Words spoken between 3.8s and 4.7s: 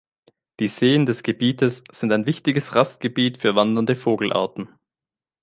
Vogelarten.